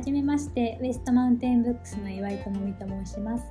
[0.00, 3.44] はじめましてウエストマウンテンブックスの岩井智美と申します。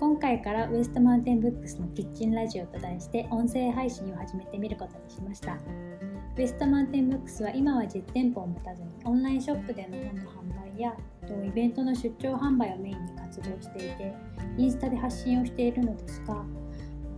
[0.00, 5.58] 今回からウエストマウンテンブックスのキッチンラジオと題して音声配信を始めてみることにしました。
[6.38, 10.96] ウエストマウンテンブックスは今は実店舗を持たずにオンラインショップでの本の販売や
[11.46, 14.14] イベントの出張販売をメインに活動していて
[14.56, 16.42] インスタで発信をしているのですが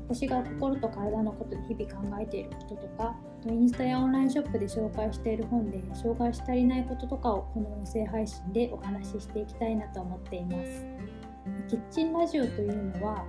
[0.09, 3.14] 私が心と体のことで日々考えていることとか
[3.50, 10.84] インスタやオンラインショップで紹介している本で紹介し足りないこととかをこの音声配信でお話ししていきたいなと思っています。
[11.68, 13.24] キッチンラジオというのは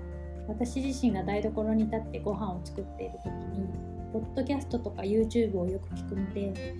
[0.48, 3.68] 私自身が台所に立ってご飯を作っている時に
[4.12, 6.76] ポッドキャストとか YouTube をよく聞くので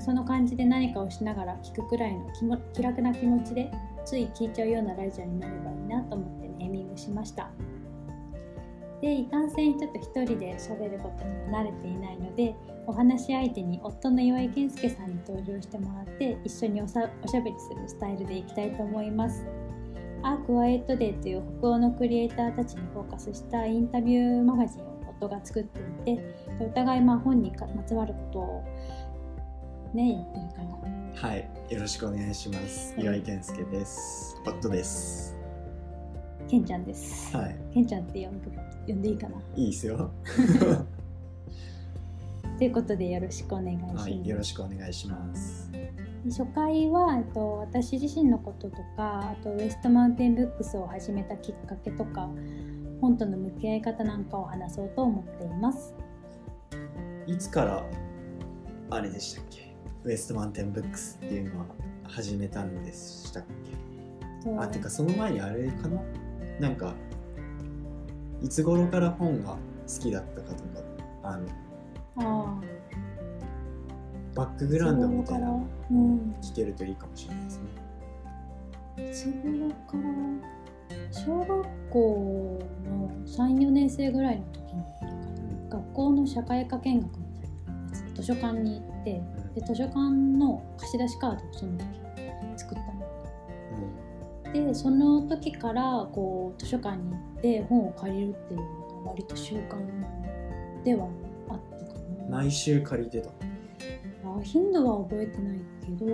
[0.00, 2.26] その感じで何かをしながら聞くくらいの
[2.72, 3.70] 気楽な気持ちで
[4.04, 7.50] つい聞いちゃうようなラジオになればいいなと思ってネーミングしました。
[9.00, 12.54] でいかんせんちょっと一人で喋ることにも慣れていないので
[12.86, 19.44] お話し相手に夫の岩井健介さんに登場してもらって一緒におしゃべりするスタイルでいきたいと思います。
[20.22, 28.64] アークワイエットデーという北欧のクリエイターたちにフォーカスしたインタビューマガジンを夫が作っていてお互いまあ本にまつわることを
[29.94, 31.28] ねやってるから。
[31.28, 32.94] はいよろしくお願いします。
[32.98, 34.40] 岩井健介です。
[34.46, 35.36] 夫です。
[36.48, 37.36] けんちゃんです。
[37.36, 37.56] はい。
[37.74, 38.40] けんちゃんって呼ん
[38.86, 39.36] 呼んでいいかな。
[39.56, 40.10] いいですよ
[42.58, 45.70] ということでよろしくお願いします、はい、よろしくお願いします。
[46.28, 52.28] 初回はと私自身のこととかあとウエストマウンテンブックスを始めたきっかけとか
[53.00, 55.94] 本との向き合い方なんかを話そうと思っています。
[57.26, 57.84] いつから
[58.90, 59.74] あれでしたっけ？
[60.04, 61.66] ウエストマウンテンブックスっていうのは
[62.04, 63.44] 始めたんでしたっ
[64.44, 64.50] け？
[64.58, 66.00] あてかその前にあれかな？
[66.58, 66.94] なんか
[68.42, 70.80] いつ頃から本が好きだったかとか
[71.22, 71.65] あのあ
[72.16, 72.60] バ
[74.44, 75.66] ックグラウンドみたいなの
[76.42, 77.64] 聞けるといいかもしれないですね。
[79.10, 80.02] いつ頃から
[81.12, 84.82] 小学校の34年生ぐらいの時に
[85.70, 87.28] 学校の社会科見学みたいな
[87.82, 88.04] やつ。
[88.14, 89.22] 図書館に行って
[89.54, 91.86] で図書館の貸し出しカードをその時
[92.56, 92.84] 作った
[94.52, 94.66] の。
[94.66, 98.66] でその時からこう図書館に行って本を借りるっていうの
[99.04, 99.76] が割と習慣
[100.82, 101.08] ではあ
[102.28, 103.30] 毎週借りてた。
[103.30, 106.06] あ頻度は覚えてないけど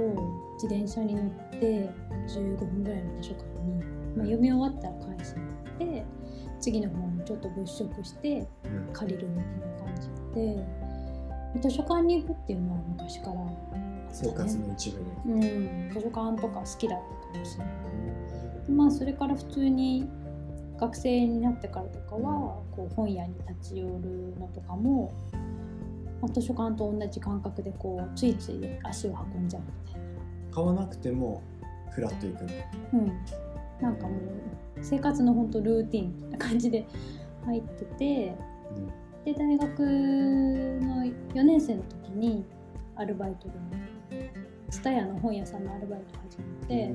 [0.54, 1.90] 自転車に乗って
[2.28, 3.84] 15分ぐらいの図書館に、
[4.16, 6.04] まあ、読み終わったら返しに行って
[6.60, 8.46] 次の本をちょっと物色して
[8.92, 9.52] 借りるみたいな
[9.84, 10.66] 感じで、
[11.54, 18.70] うん、図書館に行くっていうのは昔から、ね、生活の一部に、うん、図書館とか好きだったかもしれない。
[18.70, 20.08] まあそれから普通に
[20.78, 25.12] 学生になってからとかはこう本屋に立ち寄るのとかも、
[26.22, 30.54] まあ、図書館と同じ感覚でこうついつい足を運んじゃうみたいな。
[30.54, 31.42] 買わなくても
[31.90, 32.50] フラッと行くの。
[32.94, 33.12] うん。
[33.82, 34.20] なんかもう
[34.80, 36.86] 生活の本当ルーティンな感じで
[37.44, 38.36] 入ってて、
[38.76, 39.80] うん、で大学
[40.80, 42.44] の4年生の時に
[42.94, 43.54] アルバイトで
[44.70, 46.94] TSUTAYA の本屋さんのアルバイト始めて、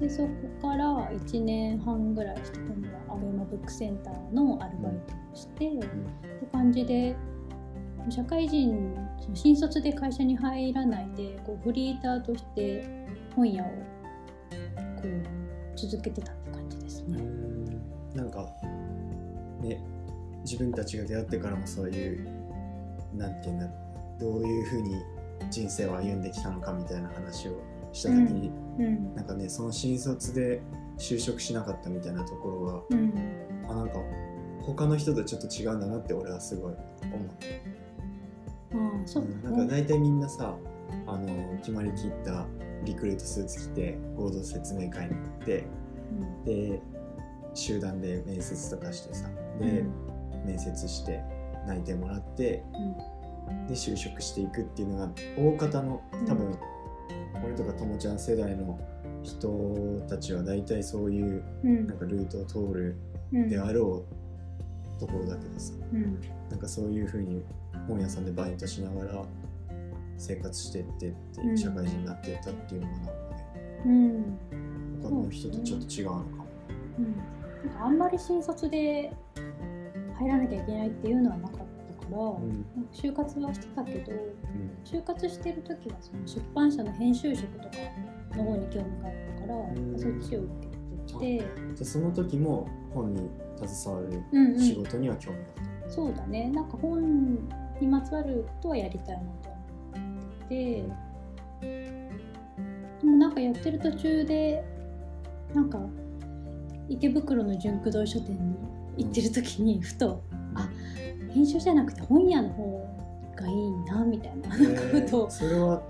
[0.00, 0.28] でそこ
[0.68, 5.80] から1年半ぐらいして今度はアベマブックセンターのアルバイトをして、うん、
[6.36, 7.16] って感じで
[8.10, 8.94] 社会人
[9.32, 12.84] 新卒で会社に入らないでこうフリーターとして
[13.34, 17.18] 本屋をこう続けてたって感じですね。
[18.14, 18.46] なんか
[19.62, 19.82] ね
[20.42, 22.28] 自分たちが出会ってからもそういう
[23.14, 23.66] なんていうんだ
[24.20, 25.02] どういうふうに
[25.50, 27.60] 人生を歩んできたのかみたいな話を
[27.92, 30.60] した時に、うん、なんかねその新卒で
[30.98, 33.12] 就職しなかったみたいなところは、うん、
[33.68, 33.94] あなんか
[34.66, 37.62] 他の人とちょっと違うんだなって俺はすごい思って
[38.72, 40.54] あそう、ね、なんか大体みんなさ
[41.06, 42.46] あの決まりきった
[42.84, 45.64] リクルートスーツ着て合同説明会に行って、
[46.46, 46.80] うん、で
[47.54, 49.28] 集団で面接とかしてさ
[49.60, 49.84] で、
[50.44, 51.22] 面接して
[51.66, 52.64] 内定もらって、
[53.68, 56.58] で就職していくっていうのが大方の多分、
[57.44, 58.78] 俺とかともちゃん世代の
[59.22, 62.96] 人たちは大体そういうなんかルートを通る
[63.48, 64.23] であろう
[64.98, 66.20] ところだけどさ、うん、
[66.50, 67.42] なんかそういうふうに
[67.88, 69.24] 本屋さんでバイトしながら
[70.16, 74.38] 生活してってっていう社会人になってったっていうのがなんかね、うん、
[75.02, 76.46] 他の人とちょっと違うのかも。
[76.98, 77.16] うん、
[77.68, 79.12] なんかあんまり新卒で
[80.18, 84.12] 入らなきゃいけないっていうのはなかったから、うん、就活はしてたけど、
[84.84, 87.68] 就活してる時はその出版社の編集職とか
[88.36, 90.66] の方に興味があったから、そっちを受け
[91.14, 91.44] てて。
[91.74, 93.28] じゃその時も本に
[93.66, 94.22] 携わる
[94.58, 96.50] 仕事には興味があった、うんうん、そうだね。
[96.50, 97.38] なんか本
[97.80, 99.48] にまつわることはやりたいなと
[99.94, 100.84] 思ってて、
[101.60, 104.64] でもなんかやってる途中で
[105.54, 105.80] なんか
[106.88, 108.56] 池袋の純駆動書店に
[108.98, 110.22] 行ってる時にふと、
[110.54, 110.68] あ
[111.32, 112.88] 編集じゃなくて本屋の方
[113.36, 115.82] がいいなみたいななんかふと、それは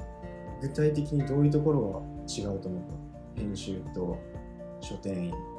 [0.60, 2.82] 具体的にどういうところが違うと思っ
[3.36, 4.18] た編集と
[4.80, 5.26] 書店。
[5.26, 5.53] 員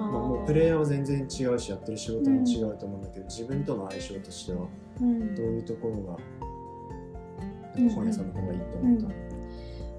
[0.00, 4.66] まあ、もうプレイヤーは全然違うしやってる仕事も違うと思うんだけど、うん、自分との相性としてはど
[5.04, 6.16] ういうところが、
[7.76, 9.06] うん、本屋さんの方がいいと思った、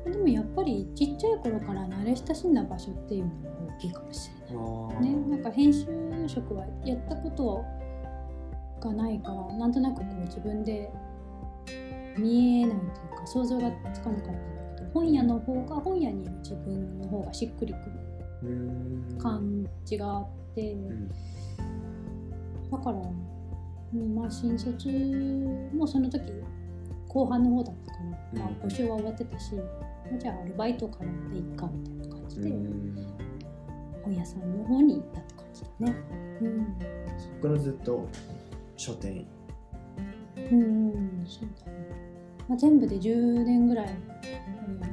[0.06, 4.62] うん、でもやっぱりちっちゃい頃から慣れ親しんだ場所っていうのが大きいかもしれな
[5.00, 5.02] い。
[5.02, 5.86] ねなんか編集
[6.28, 7.64] 職はやったこと
[8.80, 10.92] がないからなんとなくこう自分で
[12.18, 18.11] 見えないというか想像がつかなかったんだけど本屋の方が本屋にいる自分の方がしっくりくる
[19.20, 20.76] 感じがあって、
[22.72, 22.98] だから、
[24.16, 24.88] まあ、新卒
[25.74, 26.32] もその時
[27.08, 27.98] 後半の方だったか
[28.34, 29.52] ら、まあ、募集は終わってたし、
[30.20, 32.50] じゃあアルバイトからでいいかみたいな感じで、
[34.04, 35.96] 本屋さんの方に行ったって感じだね。
[36.42, 36.78] うん、
[37.20, 38.08] そこからずっと
[38.78, 39.26] 書店。
[40.38, 41.78] うん、そうだね。
[42.48, 43.94] まあ、全部で10年ぐらいや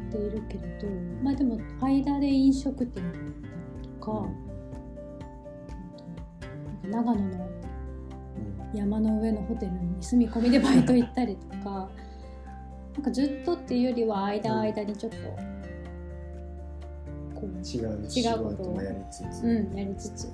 [0.09, 0.89] っているけれど、
[1.23, 3.03] まあでも間で飲食店
[4.01, 4.29] か、
[6.85, 7.49] うん、長野の
[8.75, 11.89] 山の上のホテルに住み込みでバイト行ったりとか
[12.95, 15.19] なんかずっとっていうよりは間間にちょっと
[17.35, 20.29] こう違う違うことをやりつつ、うん、やりつつ。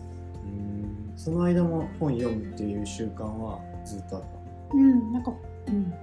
[1.16, 4.76] その間も本読むっていう習慣はずっとあった？
[4.76, 5.32] うんなんか
[5.68, 5.94] うん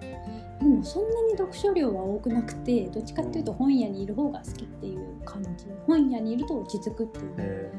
[0.61, 5.65] でもそんなに読書量は多くなくてどっちかっていうと本屋にいる方が好きっていう感じ。
[5.87, 7.71] 本屋にいると落ち着くっていう。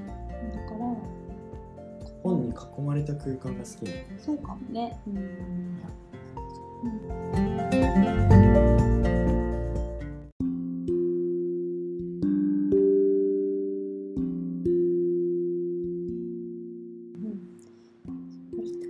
[0.52, 0.96] だから
[2.24, 4.98] 本に囲まれた空間が好きそうかもね。
[5.06, 5.22] うん、うん。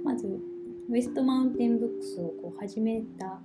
[0.03, 0.27] まず
[0.89, 3.39] ウエストマウンテンブックスをこう始めた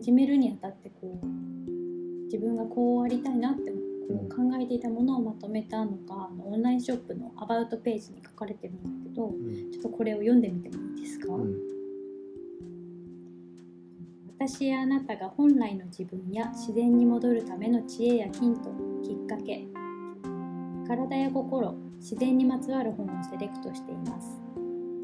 [0.00, 1.26] 始めるにあたってこう
[2.26, 3.76] 自分がこうありたいなってこ
[4.10, 11.56] う考えていたものをまとめたのがあのオンラインショップのアバウトページに書かれてるんだけど、うん、ちょっとこれを読んでみてもいいですか、うん、
[14.38, 18.70] 私やあなたが本来の自分や自然に戻るための知恵やヒント
[19.02, 19.66] きっかけ
[20.86, 24.47] 体や心自然にまつわる本をセレクトしています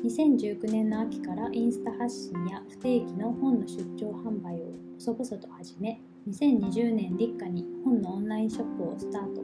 [0.04, 5.98] 2019年の秋からインスタ発信や不定期の本の出張販売を細々と始め
[6.28, 9.42] 2020年立夏に本のオンラインショップをスタート。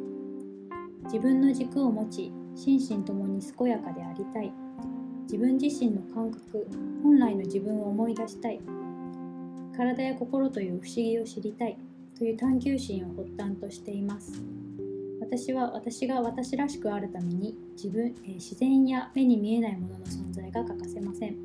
[1.04, 4.52] 自分の軸を持ち心身ともに健やかでありたい。
[5.22, 6.68] 自分自身の感覚
[7.02, 8.60] 本来の自分を思い出したい。
[9.74, 11.78] 体や心という不思議を知りたい
[12.18, 14.59] という探求心を発端としています。
[15.30, 21.36] 私は私が私らしくあるために自分、えー、自然や目に見えないものの存在が欠かせません。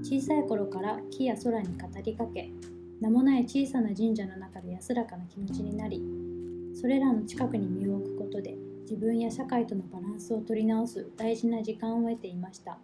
[0.00, 2.50] 小さい頃から木や空に語りかけ
[3.00, 6.00] 名もない小さな神社の中で安らかな気持ちになり
[6.74, 12.78] それらの近くに身を置くことで自分や社会とのバランスを取り直す大事な時間を得ていました。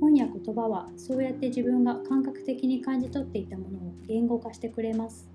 [0.00, 5.31] 本や言葉はそうやって自分が感覚的に感じ取っていたものを言語化してくれます。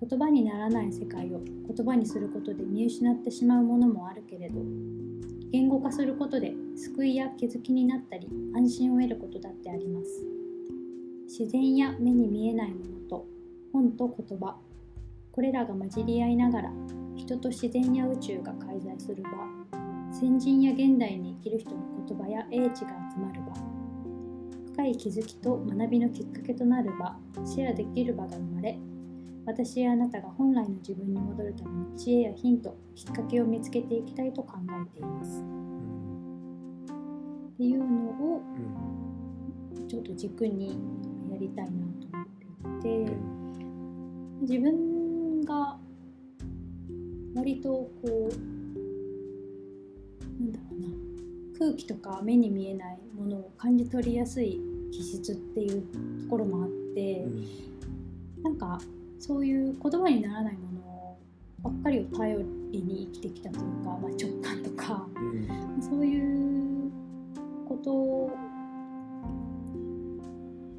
[0.00, 4.60] 言葉にならない世界を言葉にすることで見失ってしまうものもあるけれど
[5.50, 10.38] 言語化することで救いや気づきになったり安心を得ることだってあります。
[11.28, 13.26] 自然や目に見えないものと
[13.70, 14.56] 本と言葉
[15.30, 16.72] これらが混じり合いながら
[17.16, 19.30] 人と自然や宇宙が介在する場
[20.10, 21.76] 先人や現代に生きる人の
[22.06, 23.52] 言葉や英知が集まる場
[24.72, 27.14] 深い気づきと学びのきっかけとなる場
[27.44, 28.78] シェアできる場が生まれ
[29.48, 35.40] 私やあなたが本来の自分に戻るための知恵やヒントきっかけを見つけていきたいと考えています。
[35.40, 35.44] っ
[37.56, 38.42] ていうのを
[39.88, 40.78] ちょっと軸に
[41.30, 41.76] やりたいなと
[42.12, 42.24] 思
[42.78, 43.12] っていて
[44.42, 45.78] 自分が
[47.34, 48.06] 割とこう
[50.42, 50.88] なんだろうな
[51.58, 54.60] 空気とか目に見えないものを感じ取りやすい
[54.92, 55.80] 気質っていう
[56.24, 57.28] ところもあって、う
[58.40, 58.78] ん、なんか
[59.18, 61.16] そういう言葉にならないもの
[61.62, 62.38] ばっかりを頼
[62.70, 66.90] りに生きてきたというか、まあ、直感とか、うん、そういう
[67.68, 68.30] こと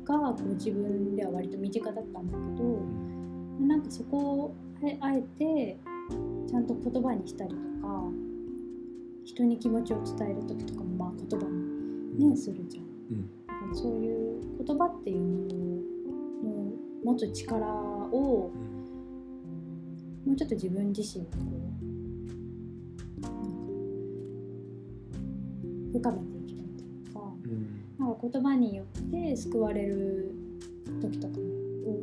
[0.05, 4.55] がこう自分では割と身近だったんだけどなんかそこを
[5.01, 5.77] あえて
[6.49, 8.03] ちゃんと言葉にしたりとか
[9.25, 12.85] 人に気持ちを伝える時とかもまあ言葉にね、うん、するじゃん。
[13.69, 15.47] うん、そういう言葉っていうも
[16.43, 16.71] のの
[17.03, 18.51] 持つ力を
[20.25, 21.69] もうちょっと自分自身をこう
[25.91, 30.31] 深めていきたいというかうんなんか言葉によって救われる
[31.01, 31.43] 時とかも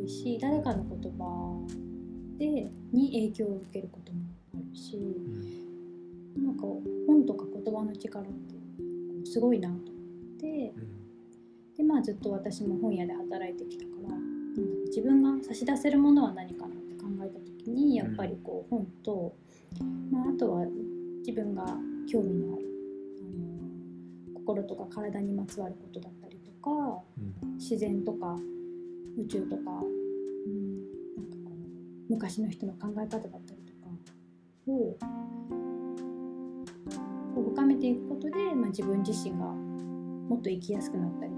[0.00, 1.60] 多いし誰かの言葉
[2.38, 4.20] でに影響を受けることも
[4.54, 4.96] あるし
[6.36, 6.62] なんか
[7.06, 8.54] 本とか言葉の力って
[9.24, 9.84] すごいなと思っ
[10.40, 10.74] て。
[11.76, 14.15] でまあずっと私も本屋で働いてきたから
[14.86, 19.34] 自分が差し出せるものは何かなって考えた時にやっぱりこう本と、
[20.10, 20.66] まあ、あとは
[21.26, 21.64] 自分が
[22.10, 22.66] 興味のある
[23.20, 27.56] あの心とか体にまつわることだったりとかうん。
[27.56, 28.36] 自然とか
[29.18, 30.76] 宇宙とか、うん、
[31.16, 33.88] なんかこう昔の人の考え方だったりとか
[34.68, 34.96] を
[37.34, 41.35] こう深めていくことで、まあ、自分自身がもっと生きやすくなったり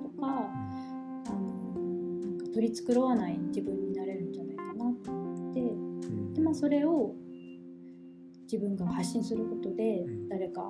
[2.58, 7.14] 取り繕わない自分になれるんじゃないかなと思ってうんで、まあ、それを
[8.50, 10.62] 自分が発信することでうん誰か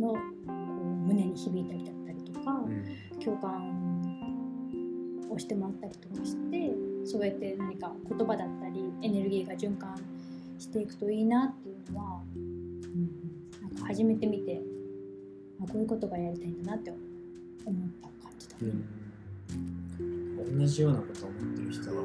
[0.00, 0.50] のこう
[1.06, 2.52] 胸に響いたりだったりとか。
[2.52, 2.84] うん
[3.24, 3.72] 共感
[5.30, 6.72] をしてもらったりとかして
[7.04, 9.96] そうやって何か言葉だったりエネルギーが循環
[10.58, 12.80] していくといいなっていうのは、うん、
[13.62, 14.60] なんか初めて見て
[15.62, 16.92] あこういうことがやりたいんだなって
[17.64, 18.70] 思った感じだうね。
[18.72, 19.03] ん
[20.52, 22.02] 同じようなことを思ってる人は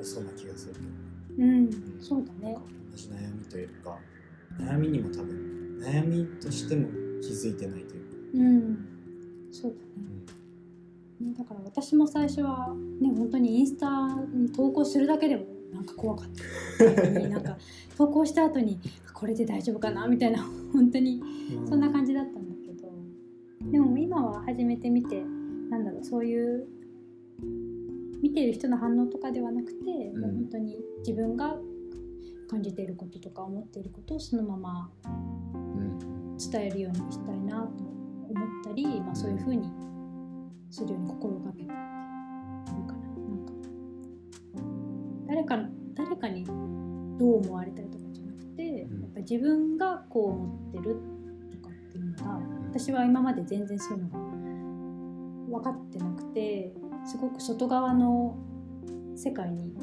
[0.00, 0.90] 多そうな気がするけどね。
[1.38, 1.70] うん、
[2.00, 2.56] そうだね。
[2.90, 3.98] 同じ悩みというか
[4.58, 6.88] 悩みにも多分悩みとしても
[7.20, 8.88] 気づいてないというか、うん、
[9.50, 11.30] そうだね。
[11.30, 13.88] ねだから私も最初はね本当にインスタ
[14.32, 16.28] に投稿するだけでもなんか怖かっ
[16.78, 17.10] た。
[17.28, 17.56] なんか
[17.96, 18.78] 投稿した後に
[19.14, 20.42] これで大丈夫かなみたいな
[20.72, 21.20] 本当に
[21.54, 21.68] うん。
[21.68, 22.90] そんな感じだったんだけど。
[23.70, 25.22] でも今は初めて見て
[25.70, 26.66] なんだろうそういう
[28.22, 30.20] 見ている人の反応とかではなくて、うん。
[30.20, 31.56] もう本当に自分が
[32.48, 35.08] 感じていることとか思っていることをそのままう
[35.58, 36.36] ん。
[36.38, 39.68] 伝えるようにしたいなと思ったり、まあ、そういうふうに
[40.70, 41.80] するように心がけているかな。
[45.26, 49.00] なんか誰か誰かにどう思われたりとかじゃなくて、うん。
[49.02, 50.96] やっぱり自分がこう思ってる
[51.52, 54.18] とかっていうのが私は今まで全然そういうのが
[55.58, 56.72] 分かってなくて
[57.10, 58.36] すごく外側の
[59.16, 59.74] 世界に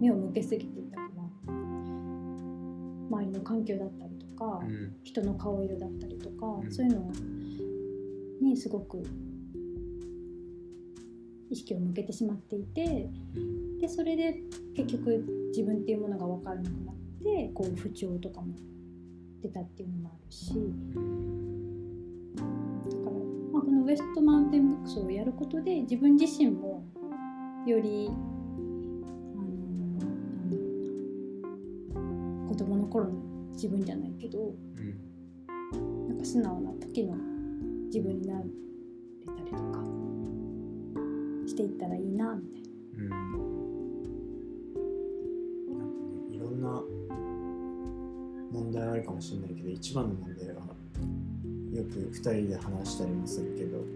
[0.00, 1.02] 目を向けすぎていたか
[1.46, 4.96] ら周りの環境だったりとか、うん。
[5.04, 6.72] 人の顔色だったりとか、うん。
[6.72, 7.12] そういうの
[8.40, 9.00] にすごく
[11.50, 13.08] 意識を向けてしまっていて
[13.80, 14.40] でそれで
[14.74, 15.24] 結局
[15.54, 18.56] 自分っていうものが分からなくなってこう不調とかも
[19.40, 20.52] 出たっていうのもあるし
[23.92, 26.82] エストマウンテンブックスをやることで自分自身も
[27.66, 28.10] より
[32.48, 33.12] 子供の頃の
[33.52, 36.08] 自分じゃないけどうん。
[36.08, 37.14] なんか素直な時の
[37.88, 38.44] 自分になれ
[39.26, 39.84] たりとか
[41.46, 42.68] していったらいいなみたいな。
[42.96, 43.10] うん。
[45.78, 45.98] なんか
[46.30, 46.82] ねいろんな
[48.52, 50.62] 問題あるかもしれないけど一番の問題は
[51.72, 53.86] よく2人で話したりもするけどなんか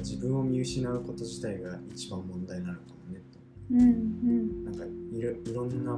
[0.00, 3.38] 自分を見失うこと自体が一番問題なのかもねと。
[3.72, 4.64] うんうん。
[4.64, 5.92] なんかいろいろんな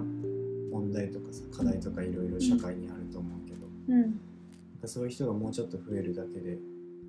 [0.70, 4.00] 問題とかさ課題とかいろいろ社会にあると思うけど、うん。
[4.00, 4.10] なん
[4.80, 6.58] かそういう人がもうちょっと増えるだけで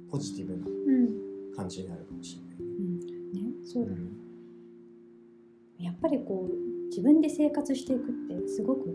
[0.10, 1.54] ポジティブなうん。
[1.56, 2.76] 感じになるかもしれないね。
[2.80, 3.00] うん。
[3.34, 3.92] ねそうだ。
[3.92, 3.98] ね、
[5.80, 8.90] やっぱりこう自分で生活していくってすごく、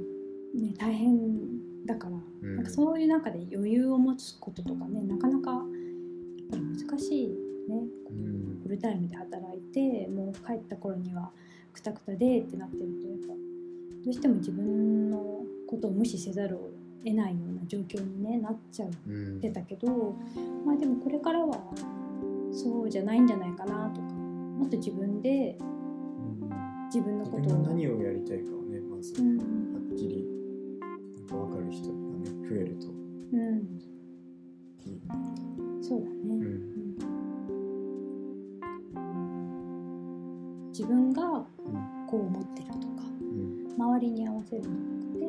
[0.54, 1.51] ね、大変
[1.86, 2.56] だから、うん。
[2.56, 5.62] なんかそういう中で余裕を持つこととかねなかなか
[6.50, 7.28] 難しい
[7.68, 7.82] ね。
[8.10, 8.60] うん。
[8.62, 11.30] フルタイムで働いてもう帰った頃には
[11.72, 13.34] くたくたでってなってるとやっぱ
[14.04, 16.70] どうしても自分のことを無視せざるを
[17.04, 18.90] 得ないような状況に、ね、なっちゃう。
[19.08, 19.38] うん。
[19.38, 20.14] ってたけど
[20.64, 21.58] まあでもこれからは
[22.52, 26.86] そうじゃないんじゃないかなとかもっと自分でうん。
[26.86, 27.56] 自分の自ことを。
[27.56, 29.38] 分が何をやりたいかをねまずはうん。
[29.94, 30.26] っきり
[31.72, 32.86] 人がね増えると。
[32.88, 33.80] うん。
[35.82, 36.40] そうだね、うん。
[36.42, 36.44] う
[38.98, 40.68] ん。
[40.70, 41.44] 自分がうん。
[42.08, 42.78] こう思ってるとか
[43.20, 43.74] うん。
[43.76, 45.26] 周りに合わせるんじゃなくてど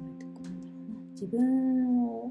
[0.00, 1.00] うやってこうなんだろうな。
[1.12, 2.30] 自分を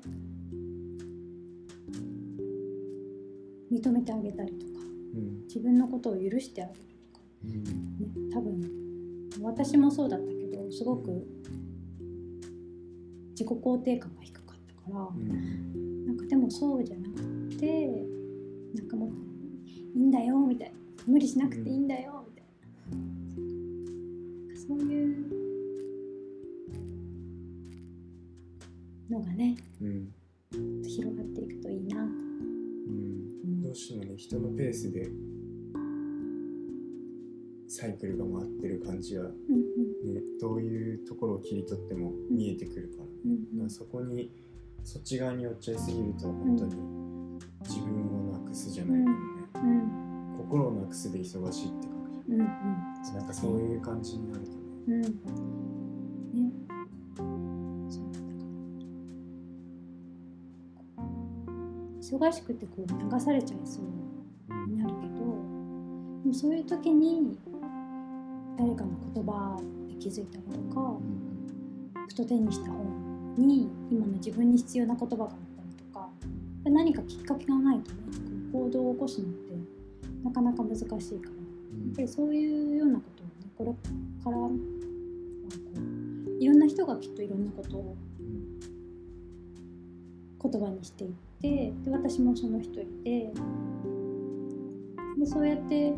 [3.72, 4.74] 認めてあげたりとか
[5.16, 5.42] うん。
[5.48, 6.80] 自分のことを許してあげる
[7.14, 7.26] とか。
[7.46, 7.64] うん。
[7.64, 7.72] ね
[8.34, 8.62] 多分
[9.42, 10.31] 私もそうだった
[10.72, 11.28] すごく
[13.32, 17.88] 自己肯定感が低かったから、うん、なんかでもそうじゃなくて
[18.76, 19.10] なんかもう
[19.98, 20.76] いいんだよみたいな。
[21.08, 22.46] 無理しなくていいんだよみたい
[22.92, 23.00] な,う
[23.40, 25.16] ん、なんかそういう
[29.10, 30.14] のがね、うん、
[30.84, 31.96] 広がっていくといいな。
[31.96, 32.02] と。
[32.04, 35.10] うん、どうしてもね人のペースで
[37.72, 40.38] サイクルが回ってる感じは、ね、うん。
[40.40, 44.30] どういうところを切り取っても見えてくるから,、うんだからそこに
[44.84, 46.76] そっち側に寄っちゃいすぎると本当に
[47.62, 49.06] 自分をなくすじゃない
[49.54, 49.84] けどね、
[50.34, 50.38] うん。
[50.38, 52.34] 心をなくすで忙しいって書くじ。
[52.34, 52.48] うんうん。
[53.16, 54.58] なんかそういう感じになるとね。
[54.88, 55.02] うん。
[55.02, 56.52] ね。
[62.02, 65.16] 忙しくてこう流されちゃいそうになるけど
[66.24, 67.38] でもそういう時に
[68.62, 70.94] 誰かの言葉で気づいたりとか
[72.08, 76.08] ふと手にした本に今の自分に必要な言葉があったりとか
[76.66, 77.98] 何かきっかけがないとね
[78.54, 79.56] 行動を起こすのって
[80.24, 83.72] なかなか難しいからやっぱりそういうようなことをねこれ
[84.24, 84.38] から
[86.40, 87.96] いろんな人がきっといろんなことを
[90.44, 93.34] 言葉にしていってで私もその一人で
[95.18, 95.96] でそうやって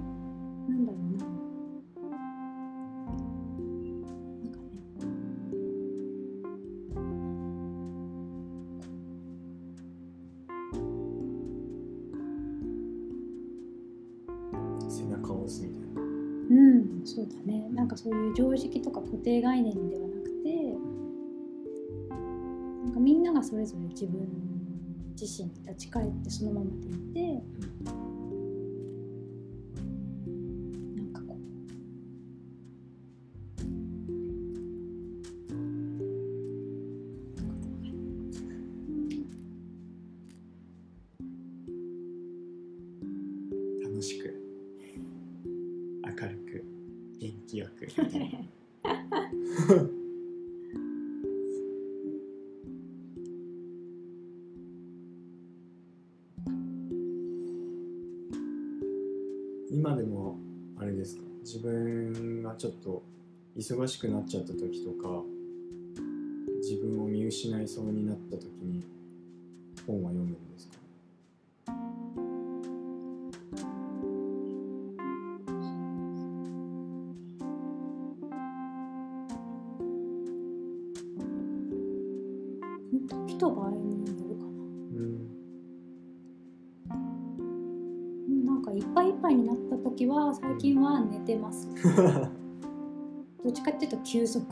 [15.23, 16.01] 背中を押すみたいな。
[16.01, 17.69] うんそうだね。
[17.71, 20.75] なんかそういう常識とか固定概念ではなくて
[22.83, 24.27] なんかみんながそれぞれ自分
[25.19, 27.43] 自身に立ち返ってそのままでいて
[59.73, 60.37] 今でも
[60.79, 61.23] あれですか？
[61.41, 63.01] 自分がちょっと
[63.57, 65.23] 忙しくなっちゃった時とか
[66.61, 68.83] 自分を見失いそうになった時に
[69.85, 70.35] 本は読む
[90.83, 91.67] は寝てます。
[93.43, 94.43] どっちかっていうと休息。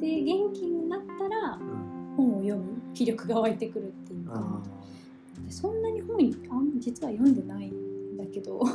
[0.00, 1.58] で元気になったら
[2.16, 4.62] 本を読む気力が湧いてくるっていうあか
[5.44, 6.18] でそんなに本
[6.50, 8.60] あん実は読んでないんだけど。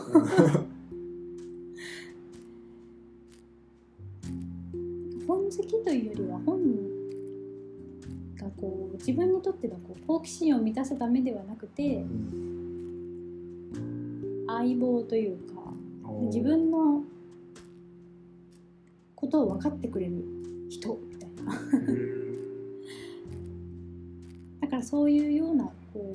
[5.27, 6.59] 本好きというよりは本
[8.35, 12.03] がこう自分にとってのこう好奇心を満たすためではなくて
[14.57, 15.61] 相棒というか
[16.23, 17.03] 自分の
[19.15, 20.23] ことを分かってくれる
[20.69, 21.53] 人みたいな。
[24.61, 26.13] だからそういうようなこ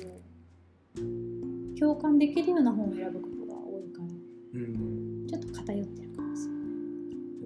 [0.97, 4.07] う共感できるような本を選ぶことが多いから
[4.53, 5.27] うん。
[5.27, 6.59] ちょっと偏ってるかもしれな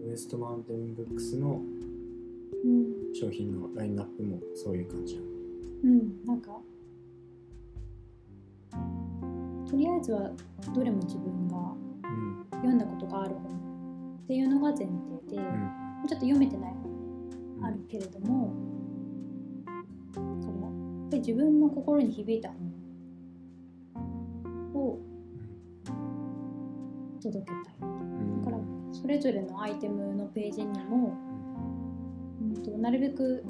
[0.06, 0.10] い。
[0.10, 1.62] ウエストマウンテンブックスの
[2.63, 3.13] うん。
[3.13, 5.28] 商品のラインナップもそういう感じなの
[5.82, 6.52] うん、なんか
[9.69, 10.32] とりあえずは
[10.73, 11.58] どれも自分が
[12.03, 12.39] うん。
[12.60, 14.89] 読んだことがある本っていうのが前提
[15.29, 15.43] で、ちょ
[16.05, 18.53] っと読めてない本あるけれども、
[19.65, 22.58] だからやっぱり自分の心に響いた本
[24.73, 24.99] を
[27.21, 27.55] 届けたい。
[27.82, 31.15] うんだからそれぞれのアイテムのページにも、
[32.41, 33.43] うん、となるべく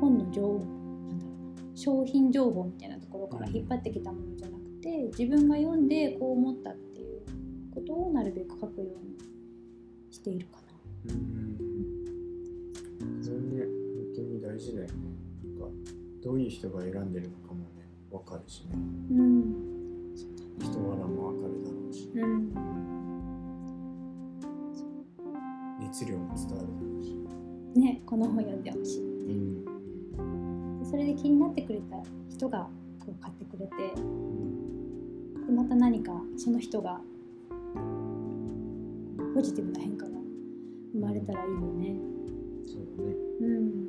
[0.00, 2.95] 本の情報なんだろうな商品情報みたいな
[3.30, 7.22] ろから引っ張ってきたものじゃなくて自分が読んでこう思ったっていう
[7.74, 9.16] ことをなるべく書くように
[10.10, 10.58] しているか
[11.08, 11.14] な。
[11.14, 11.56] うん。
[13.22, 14.92] それね本当に大事だよね。
[15.44, 15.74] なんか
[16.22, 17.66] どういう人が選んでるのかもね
[18.10, 18.70] 分かるしね。
[18.74, 20.14] うん。
[20.60, 22.10] 人柄も分かるだろうし。
[22.14, 22.52] うん。
[25.80, 27.16] 熱量も伝わるだろうし。
[27.78, 29.00] ねこの本読んでほしい。
[29.02, 30.78] うん。
[30.78, 31.96] でそれで気になってくれた
[32.28, 32.68] 人が
[33.56, 33.72] くれて
[35.46, 37.00] でまた何かその人が
[39.34, 40.10] ポジティブな変化が
[40.92, 41.94] 生まれたらいいよね。
[42.66, 43.86] そうだねうん。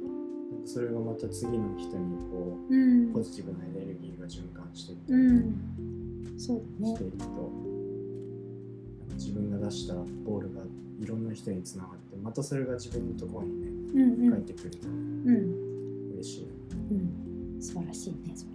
[0.65, 3.21] それがまた次の人にこうんうポ。
[3.21, 5.55] ジティブなエネルギーが循環していったりうん。
[6.37, 7.07] そうだねして。
[7.07, 7.51] いくと、
[9.15, 9.93] 自分が出した
[10.25, 10.61] ボールが
[11.01, 14.31] いろんな人につながってまたそれが自分のところにねうんうん。
[14.31, 16.11] 返ってくるとうん。
[16.15, 16.47] 嬉しい
[16.91, 17.61] うん。
[17.61, 18.51] 素晴らしいね、それ。